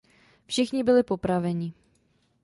Všichni 0.45 0.83
byli 0.83 1.03
popraveni. 1.03 1.73